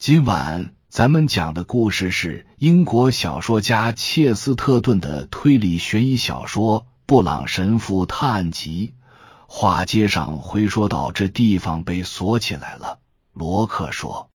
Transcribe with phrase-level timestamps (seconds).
[0.00, 8.94] 今晚咱们讲的故事是英国小说家切斯特顿的推理悬疑小说《布朗神父探案集》。
[9.46, 12.98] 话接上回说到，这地方被锁起来了。
[13.34, 14.30] 罗克说：“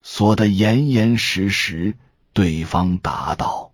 [0.00, 1.98] 锁得严严实实。”
[2.32, 3.72] 对方答道：“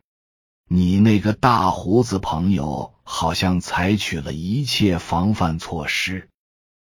[0.67, 6.29] 你那个大胡子朋友好像采取了一切防范措施。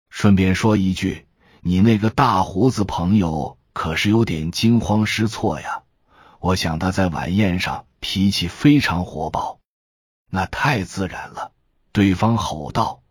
[0.10, 1.28] 顺便说一句，
[1.62, 5.82] 你那个大胡子朋友。”可是有点惊慌失措呀！
[6.40, 9.58] 我想他在晚宴上脾气非常火爆，
[10.30, 11.52] 那太自然了。
[11.92, 13.02] 对方吼道：“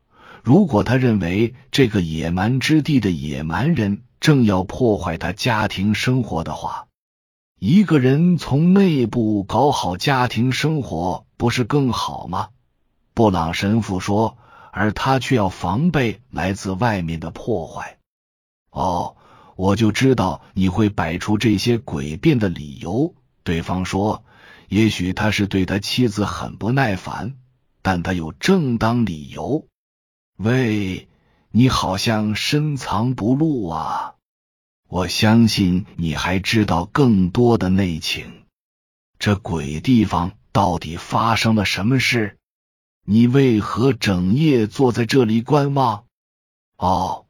[0.44, 6.86] 如果他认为这个野蛮之地的野蛮人正要破坏他家庭生活的话，
[7.58, 12.50] 一个人从内部搞好家庭生活不是更好吗？”
[13.12, 14.38] 布朗神父说，
[14.70, 17.98] 而他却要防备来自外面的破坏。
[18.70, 19.16] 哦。
[19.60, 23.14] 我就知道你会摆出这些诡辩的理由。
[23.42, 24.24] 对方说
[24.70, 27.36] ：“也许他是对他妻子很不耐烦，
[27.82, 29.66] 但他有正当理由。”
[30.40, 31.10] 喂，
[31.50, 34.14] 你好像深藏不露啊！
[34.88, 38.44] 我相信你还知道更多的内情。
[39.18, 42.38] 这鬼地方到底发生了什么事？
[43.04, 46.06] 你为何整夜坐在这里观望？
[46.78, 47.26] 哦。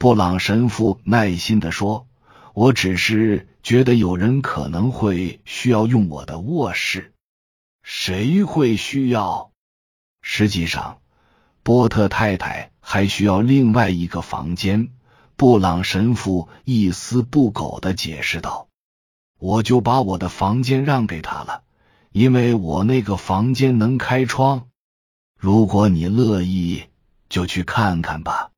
[0.00, 2.06] 布朗神父耐心的说
[2.54, 7.12] ：“我只是觉得有人可能会需要用我的卧室。
[7.82, 9.50] 谁会需要？
[10.22, 11.02] 实际上，
[11.62, 14.88] 波特太太还需要另外一个房间。”
[15.36, 18.68] 布朗神父一丝不苟的解释道
[19.38, 21.62] ：“我就把我的房间让给他了，
[22.10, 24.66] 因为我那个房间能开窗。
[25.36, 26.84] 如果你乐意，
[27.28, 28.50] 就去看看吧。”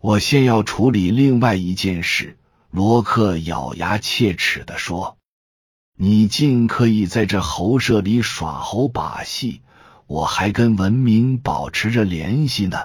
[0.00, 2.38] 我先要处理另外一件事，
[2.70, 5.18] 罗克咬牙切齿的说
[5.98, 9.60] ：“你尽可以在这猴舍里耍猴把戏，
[10.06, 12.78] 我还跟文明保持着联系呢。”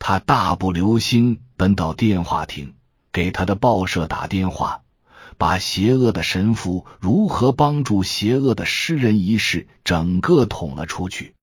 [0.00, 2.74] 他大步流星奔到电话亭，
[3.12, 4.82] 给他的报社打电话，
[5.38, 11.36] 把邪恶的神父如何帮助邪恶的诗人一事整个捅了出去，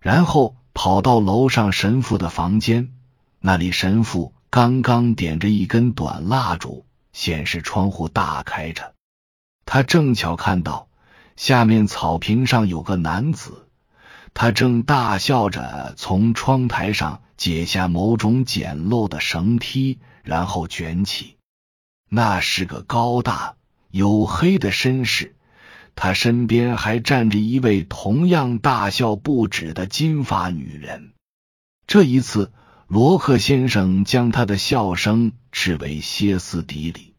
[0.00, 2.94] 然后跑到楼上神父的房间。
[3.42, 6.84] 那里，神父刚刚点着一根短蜡烛，
[7.14, 8.92] 显示窗户大开着。
[9.64, 10.88] 他正巧看到
[11.36, 13.66] 下面草坪上有个男子，
[14.34, 21.38] 他正大笑着从窗台上解下某种简陋的绳梯，然后卷起。
[22.10, 23.56] 那是个高大
[23.90, 25.34] 黝黑的绅士，
[25.94, 31.14] 他身边还站着一位同样大笑不止的金发女人。
[31.86, 32.52] 这一次。
[32.92, 37.14] 罗克先生将他的笑声视为歇斯底里，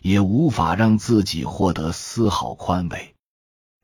[0.00, 3.14] 也无法让自己获得丝毫宽慰。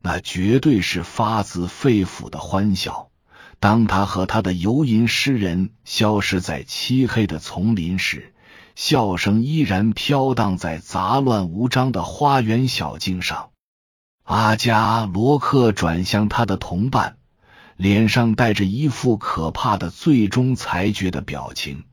[0.00, 3.10] 那绝对是发自肺腑的欢笑。
[3.60, 8.32] 当他和他的游吟诗人消失在漆黑的丛林时，
[8.74, 13.50] 笑声依然飘荡在杂乱无章的花园小径上。
[14.24, 17.17] 阿加罗克转向他的同伴。
[17.78, 21.84] 脸上带着一副可怕的最终裁决的表情，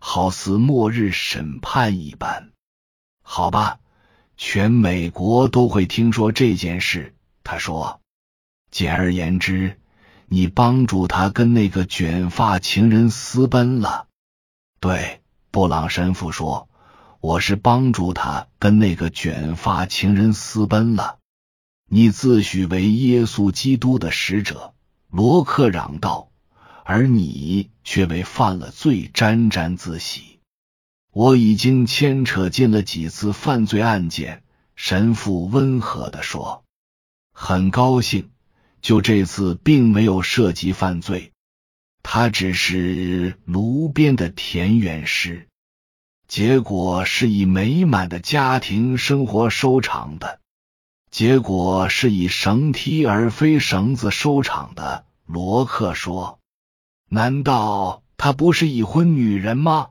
[0.00, 2.50] 好似末日审判一般。
[3.22, 3.78] 好吧，
[4.36, 7.14] 全美国都会听说这件事。
[7.44, 8.00] 他说
[8.72, 9.78] ：“简而言之，
[10.26, 14.08] 你帮助他跟那个卷发情人私奔了。”
[14.80, 15.20] 对，
[15.52, 16.68] 布朗神父说
[17.22, 21.18] ：“我是帮助他跟那个卷发情人私奔了。”
[21.88, 24.74] 你自诩为耶稣基督的使者。
[25.10, 26.30] 罗克嚷道
[26.84, 30.38] ：“而你却为犯了罪沾沾自喜。
[31.12, 34.42] 我已经牵扯进了几次犯罪案件。”
[34.76, 36.64] 神父温和的说
[37.34, 38.30] ：“很高兴，
[38.80, 41.32] 就这次并没有涉及犯罪，
[42.02, 45.48] 他只是炉边的田园诗。
[46.28, 50.40] 结果是以美满的家庭生活收场的。”
[51.10, 55.04] 结果是以绳梯而非绳子收场的。
[55.26, 56.38] 罗克说
[57.10, 59.90] ：“难道她不是已婚女人吗？”“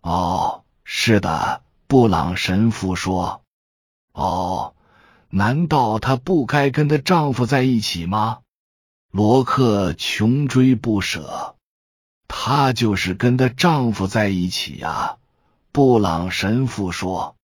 [0.00, 3.42] 哦，是的。”布朗神父说。
[4.12, 4.74] “哦，
[5.30, 8.38] 难道她不该跟她丈夫在一起吗？”
[9.10, 11.56] 罗克穷追不舍。
[12.28, 15.16] “她就是跟她丈夫在一起呀。”
[15.72, 17.36] 布朗神父说。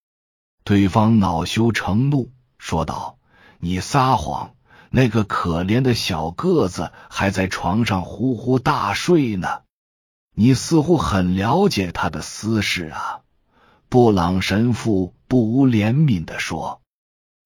[0.64, 2.30] 对方恼羞成怒。
[2.64, 3.19] 说道
[3.61, 4.55] ：“你撒谎！
[4.88, 9.61] 那个可怜的小个子还在床上呼呼大睡呢。
[10.34, 13.20] 你似乎很了解他的私事啊。”
[13.90, 16.81] 布朗神父不无怜悯的说：“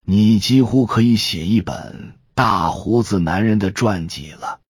[0.06, 4.60] 你几乎可以写一本大胡子男人的传记了。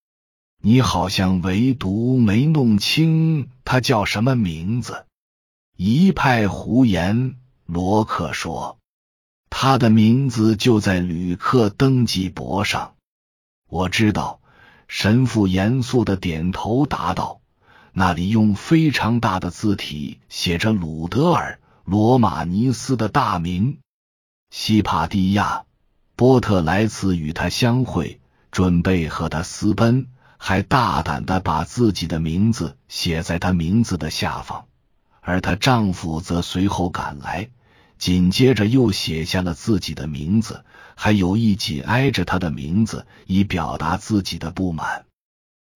[0.63, 5.05] 你好像唯独没弄清他叫什么名字。”
[5.77, 7.37] 一派胡言。
[7.67, 8.79] 罗克说
[9.51, 12.95] ：“他的名字就在旅客登记簿上。”
[13.69, 14.41] 我知道。
[14.91, 17.43] 神父严肃的点头答道
[17.93, 23.81] ：“那里用非常大的字体写着鲁德尔·罗马尼斯的大名。
[24.49, 25.59] 西帕蒂亚·
[26.17, 28.19] 波特来此与他相会，
[28.51, 30.07] 准备和他私奔，
[30.39, 34.65] 还大胆的把自己的名字写在他名字的下方。
[35.21, 37.51] 而她丈夫则随后赶来，
[37.99, 40.65] 紧接着又写下了自己的名字。”
[41.01, 45.07] 还有意紧挨着他的名字，以表达自己的不满。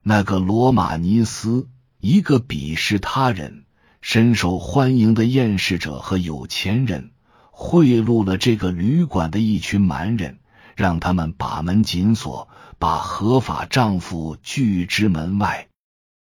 [0.03, 1.69] 那个罗马尼斯，
[2.01, 3.65] 一个鄙视他人、
[4.01, 7.13] 深受欢迎的厌世者和有钱人，
[7.53, 10.41] 贿赂了这个旅馆的一群蛮人，
[10.75, 12.49] 让他们把门紧锁，
[12.81, 15.69] 把合法丈夫拒之门外。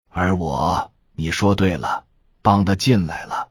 [0.09, 2.03] 而我，你说对了，
[2.41, 3.50] 帮他进来了。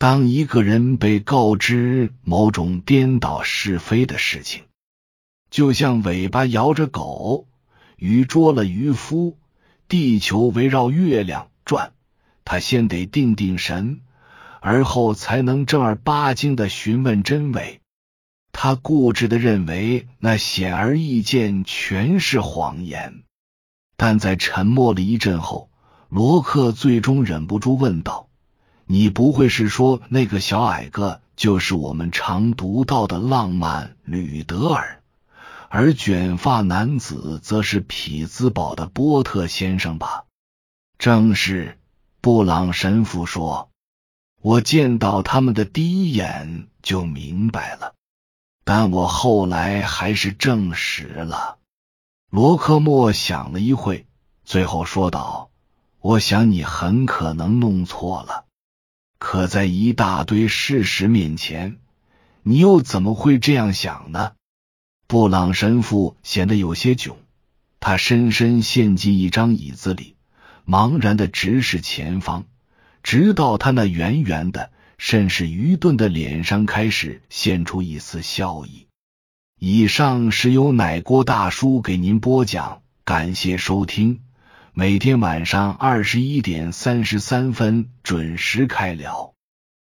[0.00, 4.62] 当一个人被告知某种颠倒是非的事情，
[5.50, 7.48] 就像尾巴摇着狗，
[7.96, 9.36] 鱼捉了渔夫，
[9.88, 11.94] 地球围绕月亮转，
[12.44, 14.02] 他先得定定神，
[14.60, 17.80] 而后才能正儿八经的询问真伪。
[18.52, 23.24] 他固执的认为那显而易见全是谎言，
[23.96, 25.70] 但在沉默了一阵后，
[26.08, 28.27] 罗克最终忍不住问道。
[28.90, 35.02] 你不会是说那个小矮个就是我们常读到的浪漫吕德尔，
[35.68, 40.24] 而卷发男子则是匹兹堡的波特先生吧？
[40.98, 41.78] 正是，
[42.22, 43.68] 布朗神父说。
[44.40, 47.92] 我见到他们的第一眼就明白了，
[48.64, 51.58] 但我后来还是证实了。
[52.30, 54.06] 罗克莫想了一会，
[54.44, 55.50] 最后说道
[56.00, 58.46] ：“我想你很可能弄错了。”
[59.18, 61.78] 可在一大堆事实面前，
[62.42, 64.32] 你又怎么会这样想呢？
[65.06, 67.14] 布朗神父显得有些窘，
[67.80, 70.16] 他深深陷进一张椅子里，
[70.66, 72.44] 茫然的直视前方，
[73.02, 78.86] 直到他那圆圆的、甚是愚钝的脸上开始现出一丝笑意。
[79.58, 84.20] 以上是由奶锅大叔给您播讲，感谢收听。
[84.78, 89.34] 每天晚上二十一点三十三分准时开聊。